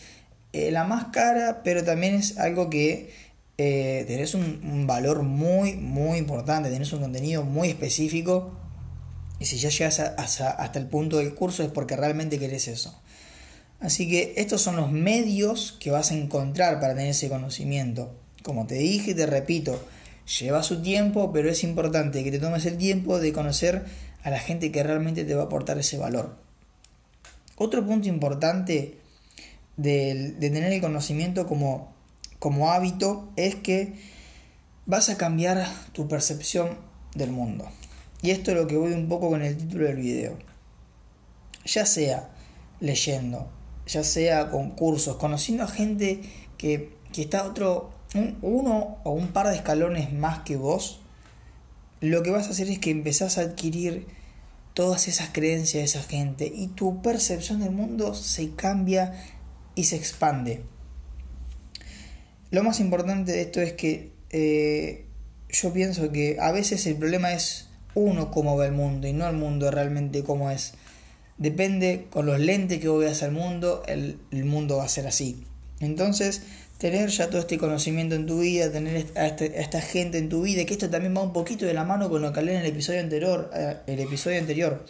eh, 0.53 0.71
la 0.71 0.83
más 0.85 1.05
cara, 1.05 1.61
pero 1.63 1.83
también 1.83 2.15
es 2.15 2.37
algo 2.37 2.69
que 2.69 3.11
eh, 3.57 4.03
tenés 4.07 4.35
un, 4.35 4.85
valor 4.87 5.23
muy, 5.23 5.75
muy 5.75 6.17
importante, 6.17 6.69
tenés 6.69 6.91
un 6.93 7.01
contenido 7.01 7.43
muy 7.43 7.69
específico. 7.69 8.51
Y 9.39 9.45
si 9.45 9.57
ya 9.57 9.69
llegas 9.69 9.99
hasta 9.99 10.79
el 10.79 10.87
punto 10.87 11.17
del 11.17 11.35
curso 11.35 11.61
es 11.63 11.69
porque 11.69 11.97
realmente 11.97 12.39
querés 12.39 12.67
eso. 12.69 12.97
Así 13.81 14.09
que 14.09 14.33
estos 14.37 14.61
son 14.61 14.77
los 14.77 14.91
medios 14.91 15.75
que 15.79 15.91
vas 15.91 16.11
a 16.11 16.15
encontrar 16.15 16.79
para 16.79 16.95
tener 16.95 17.09
ese 17.09 17.27
conocimiento. 17.27 18.15
Como 18.43 18.65
te 18.65 18.75
dije 18.75 19.11
y 19.11 19.13
te 19.13 19.25
repito, 19.25 19.79
Lleva 20.39 20.63
su 20.63 20.81
tiempo, 20.81 21.31
pero 21.31 21.49
es 21.49 21.63
importante 21.63 22.23
que 22.23 22.31
te 22.31 22.39
tomes 22.39 22.65
el 22.65 22.77
tiempo 22.77 23.19
de 23.19 23.31
conocer 23.31 23.85
a 24.23 24.31
la 24.31 24.39
gente 24.39 24.71
que 24.71 24.81
realmente 24.81 25.23
te 25.23 25.35
va 25.35 25.43
a 25.43 25.45
aportar 25.45 25.77
ese 25.77 25.97
valor. 25.97 26.35
Otro 27.57 27.85
punto 27.85 28.07
importante 28.07 28.97
de, 29.77 30.35
tener 30.39 30.71
el 30.71 30.81
conocimiento 30.81 31.47
como, 31.47 31.93
como 32.39 32.71
hábito 32.71 33.31
es 33.35 33.55
que 33.55 33.93
vas 34.85 35.09
a 35.09 35.17
cambiar 35.17 35.67
tu 35.93 36.07
percepción 36.07 36.77
del 37.13 37.31
mundo. 37.31 37.67
Y 38.21 38.31
esto 38.31 38.51
es 38.51 38.57
lo 38.57 38.67
que 38.67 38.77
voy 38.77 38.93
un 38.93 39.07
poco 39.07 39.29
con 39.29 39.41
el 39.41 39.55
título 39.55 39.85
del 39.85 39.97
video. 39.97 40.37
Ya 41.65 41.85
sea 41.85 42.29
leyendo, 42.79 43.49
ya 43.87 44.03
sea 44.03 44.49
con 44.49 44.71
cursos, 44.71 45.17
conociendo 45.17 45.63
a 45.63 45.67
gente 45.67 46.21
que, 46.57 46.93
que 47.13 47.23
está 47.23 47.43
otro, 47.43 47.91
uno 48.41 48.97
o 49.03 49.11
un 49.11 49.29
par 49.29 49.47
de 49.47 49.55
escalones 49.55 50.11
más 50.13 50.39
que 50.39 50.55
vos, 50.55 51.01
lo 52.01 52.23
que 52.23 52.31
vas 52.31 52.47
a 52.47 52.51
hacer 52.51 52.69
es 52.69 52.79
que 52.79 52.91
empezás 52.91 53.37
a 53.37 53.41
adquirir 53.41 54.07
todas 54.73 55.07
esas 55.07 55.29
creencias 55.29 55.81
de 55.81 55.85
esa 55.85 56.03
gente 56.07 56.51
y 56.53 56.67
tu 56.67 57.01
percepción 57.01 57.61
del 57.61 57.71
mundo 57.71 58.13
se 58.13 58.51
cambia 58.51 59.13
y 59.73 59.85
se 59.85 59.95
expande. 59.95 60.63
Lo 62.51 62.63
más 62.63 62.79
importante 62.79 63.31
de 63.31 63.41
esto 63.41 63.61
es 63.61 63.73
que 63.73 64.11
eh, 64.29 65.05
yo 65.49 65.73
pienso 65.73 66.11
que 66.11 66.37
a 66.39 66.51
veces 66.51 66.85
el 66.87 66.95
problema 66.95 67.33
es 67.33 67.69
uno 67.95 68.31
cómo 68.31 68.57
ve 68.57 68.67
el 68.67 68.73
mundo 68.73 69.07
y 69.07 69.13
no 69.13 69.27
el 69.27 69.35
mundo 69.35 69.71
realmente 69.71 70.23
cómo 70.23 70.51
es. 70.51 70.73
Depende 71.37 72.07
con 72.09 72.25
los 72.25 72.39
lentes 72.39 72.79
que 72.79 72.87
vos 72.87 72.99
veas 72.99 73.23
al 73.23 73.31
mundo, 73.31 73.83
el, 73.87 74.19
el 74.31 74.45
mundo 74.45 74.77
va 74.77 74.85
a 74.85 74.89
ser 74.89 75.07
así. 75.07 75.45
Entonces, 75.79 76.43
tener 76.77 77.09
ya 77.09 77.29
todo 77.29 77.39
este 77.39 77.57
conocimiento 77.57 78.15
en 78.15 78.25
tu 78.25 78.39
vida, 78.39 78.71
tener 78.71 79.07
a, 79.15 79.27
este, 79.27 79.61
esta 79.61 79.81
gente 79.81 80.17
en 80.17 80.29
tu 80.29 80.41
vida, 80.41 80.65
que 80.65 80.73
esto 80.73 80.89
también 80.89 81.15
va 81.15 81.21
un 81.21 81.33
poquito 81.33 81.65
de 81.65 81.73
la 81.73 81.83
mano 81.83 82.09
con 82.09 82.21
lo 82.21 82.33
que 82.33 82.39
hablé 82.39 82.55
en 82.55 82.61
el 82.61 82.67
episodio 82.67 82.99
anterior. 82.99 83.49
Eh, 83.53 83.77
el 83.87 83.99
episodio 83.99 84.39
anterior. 84.39 84.85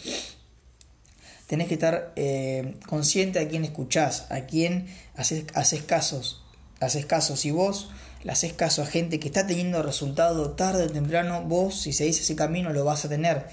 Tenés 1.48 1.68
que 1.68 1.76
estar 1.76 2.12
eh, 2.16 2.76
consciente 2.88 3.40
a 3.40 3.48
quién 3.48 3.64
escuchás, 3.66 4.26
a 4.32 4.42
quién 4.42 4.88
haces, 5.16 5.46
haces 5.54 5.84
casos. 5.84 6.44
Haces 6.80 7.06
casos. 7.06 7.40
Si 7.40 7.52
vos 7.52 7.92
le 8.24 8.32
haces 8.32 8.54
caso 8.54 8.82
a 8.82 8.88
gente 8.88 9.20
que 9.20 9.28
está 9.28 9.46
teniendo 9.46 9.84
resultado 9.84 10.52
tarde 10.52 10.86
o 10.86 10.90
temprano, 10.90 11.44
vos, 11.44 11.80
si 11.80 11.94
seguís 11.94 12.20
ese 12.20 12.36
camino, 12.36 12.74
lo 12.74 12.84
vas 12.84 13.06
a 13.06 13.10
tener. 13.10 13.46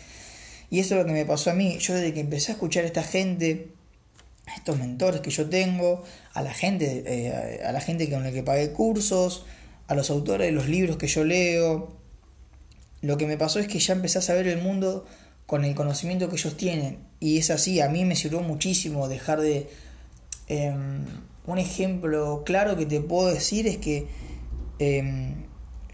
Y 0.70 0.80
eso 0.80 0.94
es 0.94 1.02
lo 1.02 1.06
que 1.06 1.12
me 1.12 1.26
pasó 1.26 1.50
a 1.50 1.54
mí. 1.54 1.76
Yo 1.78 1.92
desde 1.94 2.14
que 2.14 2.20
empecé 2.20 2.52
a 2.52 2.54
escuchar 2.54 2.84
a 2.84 2.86
esta 2.86 3.02
gente, 3.02 3.68
estos 4.46 4.78
mentores 4.78 5.20
que 5.20 5.30
yo 5.30 5.48
tengo, 5.48 6.02
a 6.34 6.42
la 6.42 6.52
gente, 6.52 7.04
eh, 7.06 7.62
a 7.64 7.72
la 7.72 7.80
gente 7.80 8.10
con 8.10 8.22
la 8.22 8.32
que 8.32 8.42
pagué 8.42 8.72
cursos, 8.72 9.46
a 9.86 9.94
los 9.94 10.10
autores 10.10 10.46
de 10.46 10.52
los 10.52 10.68
libros 10.68 10.96
que 10.96 11.06
yo 11.06 11.24
leo. 11.24 11.96
Lo 13.00 13.16
que 13.16 13.26
me 13.26 13.36
pasó 13.36 13.58
es 13.58 13.68
que 13.68 13.78
ya 13.78 13.94
empecé 13.94 14.18
a 14.18 14.22
saber 14.22 14.46
el 14.46 14.62
mundo 14.62 15.06
con 15.46 15.64
el 15.64 15.74
conocimiento 15.74 16.28
que 16.28 16.36
ellos 16.36 16.56
tienen. 16.56 16.98
Y 17.20 17.38
es 17.38 17.50
así, 17.50 17.80
a 17.80 17.88
mí 17.88 18.04
me 18.04 18.16
sirvió 18.16 18.40
muchísimo 18.40 19.08
dejar 19.08 19.40
de... 19.40 19.68
Em, 20.48 21.04
un 21.44 21.58
ejemplo 21.58 22.42
claro 22.44 22.76
que 22.76 22.86
te 22.86 23.00
puedo 23.00 23.28
decir 23.28 23.66
es 23.66 23.78
que 23.78 24.06
em, 24.78 25.44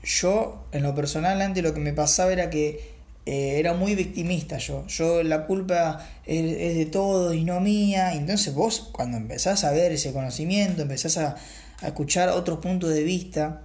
yo, 0.02 0.66
en 0.72 0.82
lo 0.82 0.94
personal, 0.94 1.40
antes 1.40 1.62
lo 1.62 1.74
que 1.74 1.80
me 1.80 1.92
pasaba 1.92 2.32
era 2.32 2.50
que 2.50 2.97
eh, 3.30 3.58
era 3.58 3.74
muy 3.74 3.94
victimista 3.94 4.56
yo. 4.56 4.86
Yo 4.86 5.22
la 5.22 5.44
culpa 5.44 6.02
es, 6.24 6.76
de 6.76 6.86
todo 6.86 7.34
y 7.34 7.44
no 7.44 7.60
mía. 7.60 8.14
Entonces 8.14 8.54
vos 8.54 8.88
cuando 8.90 9.18
empezás 9.18 9.64
a 9.64 9.70
ver 9.70 9.92
ese 9.92 10.14
conocimiento, 10.14 10.80
empezás 10.80 11.18
a, 11.18 11.36
escuchar 11.82 12.30
otros 12.30 12.60
puntos 12.60 12.88
de 12.88 13.04
vista, 13.04 13.60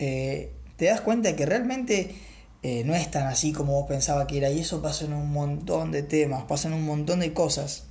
eh, 0.00 0.50
te 0.76 0.86
das 0.86 1.00
cuenta 1.00 1.36
que 1.36 1.46
realmente 1.46 2.16
eh, 2.64 2.82
no 2.84 2.94
es 2.96 3.08
tan 3.08 3.28
así 3.28 3.52
como 3.52 3.74
vos 3.74 3.86
pensabas 3.86 4.26
que 4.26 4.38
era. 4.38 4.50
Y 4.50 4.58
eso 4.58 4.82
pasa 4.82 5.04
en 5.04 5.12
un 5.12 5.30
montón 5.30 5.92
de 5.92 6.02
temas, 6.02 6.42
pasa 6.48 6.66
en 6.66 6.74
un 6.74 6.84
montón 6.84 7.20
de 7.20 7.32
cosas. 7.32 7.84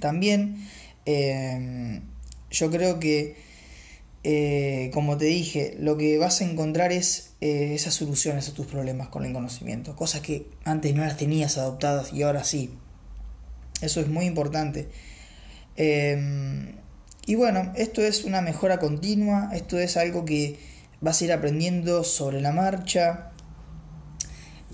También 0.00 0.66
yo 2.50 2.70
creo 2.72 2.98
que 2.98 3.36
eh, 4.24 4.90
como 4.94 5.16
te 5.16 5.24
dije, 5.24 5.76
lo 5.80 5.96
que 5.96 6.16
vas 6.18 6.40
a 6.40 6.44
encontrar 6.44 6.92
es 6.92 7.32
eh, 7.40 7.74
esas 7.74 7.94
soluciones 7.94 8.48
a 8.48 8.54
tus 8.54 8.66
problemas 8.66 9.08
con 9.08 9.24
el 9.24 9.32
conocimiento, 9.32 9.96
cosas 9.96 10.20
que 10.20 10.46
antes 10.64 10.94
no 10.94 11.02
las 11.02 11.16
tenías 11.16 11.58
adoptadas 11.58 12.12
y 12.12 12.22
ahora 12.22 12.44
sí. 12.44 12.70
Eso 13.80 14.00
es 14.00 14.08
muy 14.08 14.26
importante. 14.26 14.88
Em, 15.76 16.76
y 17.26 17.34
bueno, 17.34 17.72
esto 17.76 18.02
es 18.02 18.24
una 18.24 18.42
mejora 18.42 18.78
continua, 18.78 19.50
esto 19.54 19.78
es 19.78 19.96
algo 19.96 20.24
que 20.24 20.56
vas 21.00 21.20
a 21.20 21.24
ir 21.24 21.32
aprendiendo 21.32 22.04
sobre 22.04 22.40
la 22.40 22.52
marcha. 22.52 23.32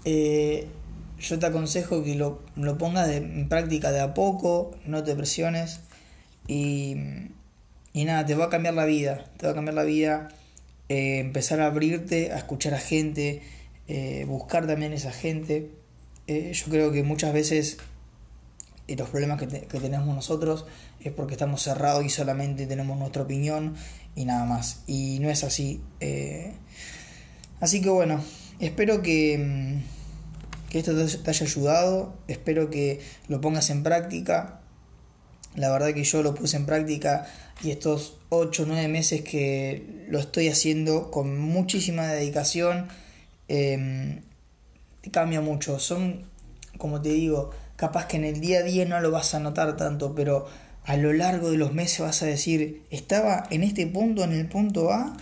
Eh, 0.04 0.68
yo 1.18 1.38
te 1.38 1.46
aconsejo 1.46 2.04
que 2.04 2.14
lo, 2.16 2.42
lo 2.54 2.76
pongas 2.76 3.08
en 3.08 3.48
práctica 3.48 3.92
de 3.92 4.00
a 4.00 4.12
poco, 4.12 4.72
no 4.84 5.02
te 5.04 5.16
presiones 5.16 5.80
y 6.46 6.96
y 7.92 8.04
nada, 8.04 8.26
te 8.26 8.34
va 8.34 8.46
a 8.46 8.50
cambiar 8.50 8.74
la 8.74 8.84
vida, 8.84 9.24
te 9.36 9.46
va 9.46 9.52
a 9.52 9.54
cambiar 9.54 9.74
la 9.74 9.84
vida, 9.84 10.28
eh, 10.88 11.18
empezar 11.18 11.60
a 11.60 11.66
abrirte, 11.66 12.32
a 12.32 12.38
escuchar 12.38 12.72
a 12.74 12.78
gente, 12.78 13.42
eh, 13.88 14.24
buscar 14.26 14.66
también 14.66 14.92
esa 14.92 15.12
gente. 15.12 15.70
Eh, 16.26 16.52
yo 16.52 16.66
creo 16.70 16.92
que 16.92 17.02
muchas 17.02 17.32
veces 17.32 17.78
los 18.86 19.10
problemas 19.10 19.38
que, 19.38 19.46
que, 19.46 19.80
tenemos 19.80 20.14
nosotros 20.14 20.64
es 21.00 21.12
porque 21.12 21.34
estamos 21.34 21.62
cerrados 21.62 22.04
y 22.06 22.08
solamente 22.08 22.66
tenemos 22.66 22.98
nuestra 22.98 23.22
opinión 23.22 23.74
y 24.14 24.24
nada 24.24 24.46
más. 24.46 24.82
Y 24.86 25.18
no 25.20 25.28
es 25.28 25.44
así. 25.44 25.82
así 27.60 27.82
que 27.82 27.90
bueno, 27.90 28.22
espero 28.60 29.02
que, 29.02 29.36
mm, 29.38 30.70
que 30.70 30.78
esto 30.78 30.94
te 30.94 31.30
haya 31.30 31.46
ayudado, 31.46 32.16
espero 32.28 32.70
que 32.70 33.00
lo 33.28 33.42
pongas 33.42 33.68
en 33.68 33.82
práctica. 33.82 34.60
La 35.54 35.70
verdad 35.70 35.92
que 35.92 36.04
yo 36.04 36.22
lo 36.22 36.34
puse 36.34 36.56
en 36.56 36.66
práctica 36.66 37.26
y 37.62 37.70
estos 37.70 38.18
8 38.28 38.62
o 38.62 38.66
9 38.66 38.88
meses 38.88 39.22
que 39.22 40.06
lo 40.08 40.18
estoy 40.18 40.48
haciendo 40.48 41.10
con 41.10 41.38
muchísima 41.38 42.06
dedicación, 42.06 42.88
eh, 43.48 44.22
cambia 45.10 45.40
mucho. 45.40 45.78
Son, 45.78 46.24
como 46.76 47.00
te 47.00 47.10
digo, 47.10 47.50
capaz 47.76 48.06
que 48.06 48.16
en 48.16 48.24
el 48.24 48.40
día 48.40 48.60
a 48.60 48.62
día 48.62 48.84
no 48.84 49.00
lo 49.00 49.10
vas 49.10 49.34
a 49.34 49.40
notar 49.40 49.76
tanto, 49.76 50.14
pero 50.14 50.46
a 50.84 50.96
lo 50.96 51.12
largo 51.12 51.50
de 51.50 51.58
los 51.58 51.72
meses 51.72 52.00
vas 52.00 52.22
a 52.22 52.26
decir, 52.26 52.84
estaba 52.90 53.44
en 53.50 53.62
este 53.62 53.86
punto, 53.86 54.24
en 54.24 54.32
el 54.32 54.48
punto 54.48 54.92
A, 54.92 55.16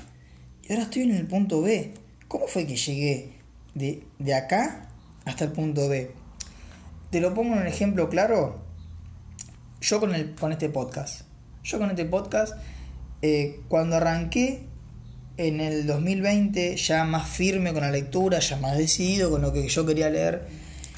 y 0.62 0.72
ahora 0.72 0.84
estoy 0.84 1.02
en 1.02 1.14
el 1.14 1.26
punto 1.26 1.62
B. 1.62 1.94
¿Cómo 2.28 2.46
fue 2.48 2.66
que 2.66 2.76
llegué 2.76 3.32
de, 3.74 4.02
de 4.18 4.34
acá 4.34 4.88
hasta 5.24 5.44
el 5.44 5.52
punto 5.52 5.88
B? 5.88 6.10
Te 7.10 7.20
lo 7.20 7.34
pongo 7.34 7.54
en 7.54 7.60
un 7.60 7.66
ejemplo 7.66 8.08
claro. 8.08 8.64
Yo 9.80 10.00
con, 10.00 10.14
el, 10.14 10.34
con 10.34 10.52
este 10.52 10.68
podcast 10.68 11.25
yo 11.66 11.78
con 11.78 11.90
este 11.90 12.04
podcast 12.04 12.54
eh, 13.22 13.60
cuando 13.68 13.96
arranqué 13.96 14.62
en 15.36 15.60
el 15.60 15.86
2020, 15.86 16.76
ya 16.76 17.04
más 17.04 17.28
firme 17.28 17.72
con 17.72 17.82
la 17.82 17.90
lectura, 17.90 18.38
ya 18.38 18.56
más 18.56 18.78
decidido 18.78 19.30
con 19.30 19.42
lo 19.42 19.52
que 19.52 19.68
yo 19.68 19.84
quería 19.84 20.08
leer, 20.08 20.46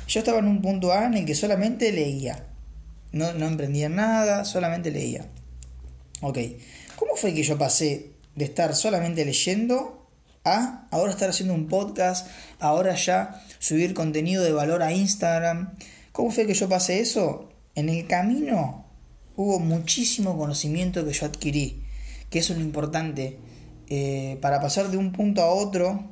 yo 0.06 0.20
estaba 0.20 0.38
en 0.38 0.46
un 0.46 0.60
punto 0.60 0.92
A 0.92 1.06
en 1.06 1.14
el 1.14 1.24
que 1.24 1.34
solamente 1.34 1.90
leía. 1.90 2.46
No, 3.12 3.32
no 3.32 3.46
emprendía 3.46 3.88
nada, 3.88 4.44
solamente 4.44 4.90
leía. 4.90 5.26
Ok, 6.20 6.38
¿cómo 6.96 7.16
fue 7.16 7.32
que 7.32 7.42
yo 7.42 7.56
pasé 7.56 8.12
de 8.36 8.44
estar 8.44 8.76
solamente 8.76 9.24
leyendo 9.24 10.06
a 10.44 10.86
ahora 10.90 11.10
estar 11.10 11.30
haciendo 11.30 11.54
un 11.54 11.66
podcast, 11.66 12.28
ahora 12.60 12.94
ya 12.94 13.42
subir 13.58 13.94
contenido 13.94 14.44
de 14.44 14.52
valor 14.52 14.82
a 14.82 14.92
Instagram? 14.92 15.74
¿Cómo 16.12 16.30
fue 16.30 16.46
que 16.46 16.54
yo 16.54 16.68
pasé 16.68 17.00
eso? 17.00 17.48
En 17.74 17.88
el 17.88 18.06
camino 18.06 18.87
hubo 19.38 19.60
muchísimo 19.60 20.36
conocimiento 20.36 21.06
que 21.06 21.12
yo 21.12 21.24
adquirí, 21.24 21.84
que 22.28 22.40
eso 22.40 22.52
es 22.52 22.58
lo 22.58 22.64
importante. 22.64 23.38
Eh, 23.88 24.36
para 24.42 24.60
pasar 24.60 24.90
de 24.90 24.96
un 24.96 25.12
punto 25.12 25.42
a 25.42 25.54
otro 25.54 26.10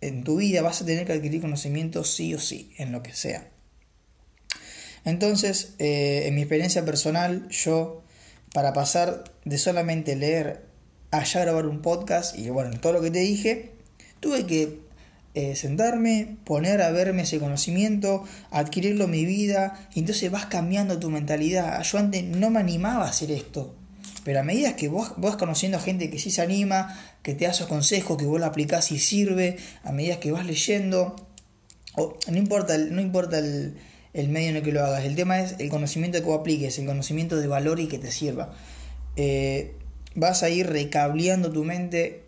en 0.00 0.22
tu 0.22 0.36
vida 0.36 0.62
vas 0.62 0.80
a 0.80 0.86
tener 0.86 1.04
que 1.04 1.12
adquirir 1.12 1.40
conocimiento 1.40 2.04
sí 2.04 2.34
o 2.34 2.38
sí, 2.38 2.72
en 2.78 2.92
lo 2.92 3.02
que 3.02 3.12
sea. 3.14 3.50
Entonces, 5.04 5.74
eh, 5.80 6.22
en 6.26 6.36
mi 6.36 6.42
experiencia 6.42 6.84
personal, 6.84 7.48
yo, 7.48 8.04
para 8.54 8.72
pasar 8.72 9.24
de 9.44 9.58
solamente 9.58 10.14
leer 10.14 10.64
a 11.10 11.24
ya 11.24 11.40
grabar 11.40 11.66
un 11.66 11.82
podcast, 11.82 12.38
y 12.38 12.48
bueno, 12.50 12.78
todo 12.78 12.92
lo 12.92 13.00
que 13.00 13.10
te 13.10 13.18
dije, 13.18 13.72
tuve 14.20 14.46
que 14.46 14.78
eh, 15.34 15.54
sentarme, 15.54 16.36
poner 16.44 16.82
a 16.82 16.90
verme 16.90 17.22
ese 17.22 17.38
conocimiento, 17.38 18.24
adquirirlo 18.50 19.04
en 19.04 19.10
mi 19.10 19.24
vida, 19.24 19.88
y 19.94 20.00
entonces 20.00 20.30
vas 20.30 20.46
cambiando 20.46 20.98
tu 20.98 21.10
mentalidad. 21.10 21.82
Yo 21.82 21.98
antes 21.98 22.24
no 22.24 22.50
me 22.50 22.60
animaba 22.60 23.04
a 23.04 23.10
hacer 23.10 23.30
esto, 23.30 23.74
pero 24.24 24.40
a 24.40 24.42
medida 24.42 24.74
que 24.74 24.88
vos 24.88 25.12
vas 25.16 25.36
conociendo 25.36 25.78
gente 25.78 26.10
que 26.10 26.18
sí 26.18 26.30
se 26.30 26.42
anima, 26.42 26.98
que 27.22 27.34
te 27.34 27.46
da 27.46 27.52
consejos, 27.66 28.16
que 28.16 28.24
vos 28.24 28.40
lo 28.40 28.46
aplicás 28.46 28.90
y 28.90 28.98
sirve, 28.98 29.58
a 29.84 29.92
medida 29.92 30.18
que 30.18 30.32
vas 30.32 30.46
leyendo, 30.46 31.14
no 31.96 32.36
importa, 32.36 32.76
no 32.78 33.00
importa 33.00 33.38
el, 33.38 33.74
medio 34.14 34.48
en 34.48 34.56
el 34.56 34.62
que 34.62 34.72
lo 34.72 34.84
hagas, 34.84 35.04
el 35.04 35.14
tema 35.14 35.40
es 35.40 35.56
el 35.58 35.68
conocimiento 35.68 36.18
que 36.18 36.24
vos 36.24 36.40
apliques, 36.40 36.78
el 36.78 36.86
conocimiento 36.86 37.36
de 37.36 37.46
valor 37.46 37.80
y 37.80 37.86
que 37.86 37.98
te 37.98 38.10
sirva. 38.10 38.54
Eh, 39.16 39.74
vas 40.14 40.42
a 40.42 40.48
ir 40.48 40.66
recableando 40.66 41.52
tu 41.52 41.64
mente 41.64 42.24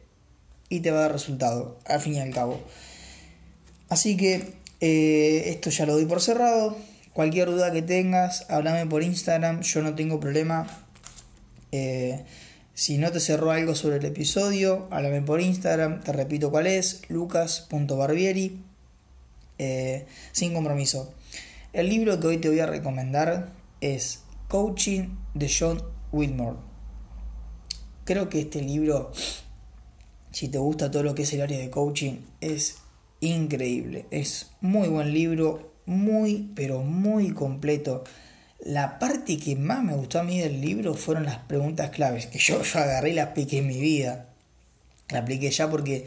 y 0.69 0.81
te 0.81 0.91
va 0.91 0.99
a 0.99 1.03
dar 1.03 1.13
resultado, 1.13 1.79
al 1.87 2.01
fin 2.01 2.15
y 2.15 2.21
al 2.21 2.31
cabo. 2.31 2.61
Así 3.91 4.17
que 4.17 4.55
eh, 4.81 5.43
esto 5.47 5.69
ya 5.69 5.85
lo 5.85 5.95
doy 5.95 6.07
por 6.07 6.23
cerrado. 6.23 6.77
Cualquier 7.13 7.49
duda 7.49 7.73
que 7.73 7.83
tengas, 7.83 8.47
háblame 8.49 8.87
por 8.87 9.03
Instagram, 9.03 9.63
yo 9.63 9.83
no 9.83 9.97
tengo 9.97 10.21
problema. 10.21 10.67
Eh, 11.73 12.25
si 12.73 12.99
no 12.99 13.11
te 13.11 13.19
cerró 13.19 13.51
algo 13.51 13.75
sobre 13.75 13.97
el 13.97 14.05
episodio, 14.05 14.87
háblame 14.93 15.23
por 15.23 15.41
Instagram, 15.41 16.03
te 16.03 16.13
repito 16.13 16.53
cuál 16.53 16.69
es, 16.69 17.03
lucas.barbieri, 17.09 18.63
eh, 19.59 20.07
sin 20.31 20.55
compromiso. 20.55 21.13
El 21.73 21.89
libro 21.89 22.21
que 22.21 22.29
hoy 22.29 22.39
te 22.39 22.49
voy 22.49 22.61
a 22.61 22.67
recomendar 22.67 23.53
es 23.81 24.21
Coaching 24.47 25.17
de 25.35 25.51
John 25.53 25.83
Whitmore. 26.13 26.59
Creo 28.05 28.29
que 28.29 28.41
este 28.41 28.63
libro, 28.63 29.11
si 30.31 30.49
te 30.49 30.59
gusta 30.59 30.93
todo 30.93 31.03
lo 31.03 31.15
que 31.17 31.23
es 31.23 31.33
el 31.33 31.43
área 31.43 31.59
de 31.59 31.71
coaching, 31.71 32.19
es 32.41 32.77
increíble. 33.21 34.07
Es 34.11 34.51
muy 34.61 34.89
buen 34.89 35.13
libro, 35.13 35.73
muy, 35.87 36.51
pero 36.55 36.83
muy 36.83 37.31
completo. 37.31 38.05
La 38.61 38.99
parte 38.99 39.39
que 39.39 39.57
más 39.57 39.83
me 39.83 39.95
gustó 39.95 40.21
a 40.21 40.25
mí 40.25 40.39
del 40.39 40.61
libro 40.61 40.95
fueron 40.95 41.25
las 41.25 41.39
preguntas 41.39 41.91
claves, 41.91 42.27
que 42.27 42.39
yo, 42.39 42.63
yo 42.63 42.79
agarré 42.79 43.11
y 43.11 43.15
las 43.15 43.29
apliqué 43.29 43.59
en 43.59 43.67
mi 43.67 43.81
vida. 43.81 44.29
La 45.11 45.21
apliqué 45.21 45.51
ya 45.51 45.71
porque 45.71 46.07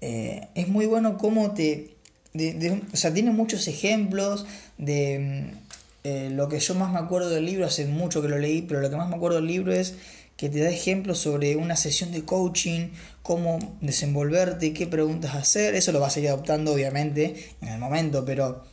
eh, 0.00 0.48
es 0.54 0.68
muy 0.68 0.86
bueno 0.86 1.16
cómo 1.16 1.52
te... 1.52 1.96
o 2.34 2.96
sea, 2.96 3.12
tiene 3.12 3.30
muchos 3.30 3.68
ejemplos 3.68 4.46
de... 4.78 5.52
Mm, 5.54 5.62
eh, 6.04 6.30
lo 6.32 6.48
que 6.48 6.58
yo 6.58 6.74
más 6.74 6.90
me 6.92 6.98
acuerdo 6.98 7.30
del 7.30 7.46
libro, 7.46 7.64
hace 7.64 7.86
mucho 7.86 8.22
que 8.22 8.28
lo 8.28 8.36
leí, 8.38 8.62
pero 8.62 8.80
lo 8.80 8.90
que 8.90 8.96
más 8.96 9.08
me 9.08 9.14
acuerdo 9.14 9.36
del 9.36 9.46
libro 9.46 9.72
es 9.72 9.94
que 10.36 10.48
te 10.48 10.58
da 10.58 10.68
ejemplos 10.68 11.18
sobre 11.18 11.54
una 11.54 11.76
sesión 11.76 12.10
de 12.10 12.24
coaching, 12.24 12.88
cómo 13.22 13.58
desenvolverte, 13.80 14.72
qué 14.72 14.86
preguntas 14.86 15.34
hacer. 15.34 15.74
Eso 15.74 15.92
lo 15.92 16.00
vas 16.00 16.16
a 16.16 16.20
ir 16.20 16.28
adoptando 16.28 16.72
obviamente 16.72 17.50
en 17.60 17.68
el 17.68 17.78
momento, 17.78 18.24
pero 18.24 18.64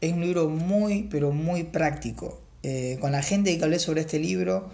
es 0.00 0.12
un 0.12 0.20
libro 0.20 0.48
muy, 0.48 1.04
pero 1.04 1.32
muy 1.32 1.64
práctico. 1.64 2.40
Eh, 2.62 2.98
con 3.00 3.12
la 3.12 3.22
gente 3.22 3.56
que 3.56 3.64
hablé 3.64 3.78
sobre 3.78 4.02
este 4.02 4.18
libro, 4.18 4.70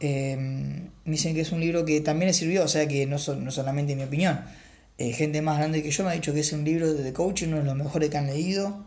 eh, 0.00 0.36
me 0.36 1.12
dicen 1.12 1.34
que 1.34 1.42
es 1.42 1.52
un 1.52 1.60
libro 1.60 1.84
que 1.84 2.00
también 2.00 2.28
le 2.28 2.34
sirvió, 2.34 2.64
o 2.64 2.68
sea 2.68 2.88
que 2.88 3.06
no, 3.06 3.16
no 3.16 3.50
solamente 3.50 3.94
mi 3.94 4.02
opinión. 4.02 4.40
Eh, 4.98 5.12
gente 5.12 5.42
más 5.42 5.58
grande 5.58 5.82
que 5.82 5.90
yo 5.90 6.04
me 6.04 6.10
ha 6.10 6.12
dicho 6.14 6.34
que 6.34 6.40
es 6.40 6.52
un 6.52 6.64
libro 6.64 6.92
de 6.92 7.12
coaching, 7.12 7.48
uno 7.48 7.58
de 7.58 7.64
los 7.64 7.76
mejores 7.76 8.10
que 8.10 8.18
han 8.18 8.26
leído. 8.26 8.84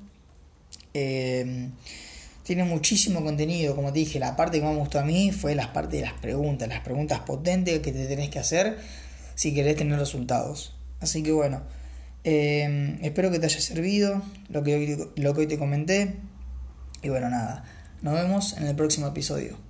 Tiene 0.93 2.63
muchísimo 2.63 3.23
contenido, 3.23 3.75
como 3.75 3.91
te 3.91 3.99
dije, 3.99 4.19
la 4.19 4.35
parte 4.35 4.59
que 4.59 4.63
más 4.63 4.73
me 4.73 4.79
gustó 4.79 4.99
a 4.99 5.03
mí 5.03 5.31
fue 5.31 5.55
la 5.55 5.73
parte 5.73 5.97
de 5.97 6.03
las 6.03 6.13
preguntas, 6.13 6.69
las 6.69 6.81
preguntas 6.81 7.21
potentes 7.21 7.79
que 7.79 7.91
te 7.91 8.05
tenés 8.05 8.29
que 8.29 8.37
hacer 8.37 8.77
si 9.35 9.53
querés 9.53 9.75
tener 9.75 9.99
resultados. 9.99 10.75
Así 10.99 11.23
que 11.23 11.31
bueno, 11.31 11.61
eh, 12.23 12.97
espero 13.01 13.29
que 13.31 13.39
te 13.39 13.45
haya 13.45 13.61
servido 13.61 14.21
lo 14.49 14.63
que, 14.63 15.09
lo 15.15 15.33
que 15.33 15.39
hoy 15.41 15.47
te 15.47 15.57
comenté. 15.57 16.15
Y 17.03 17.09
bueno, 17.09 17.29
nada, 17.29 17.63
nos 18.01 18.15
vemos 18.15 18.57
en 18.57 18.65
el 18.65 18.75
próximo 18.75 19.07
episodio. 19.07 19.64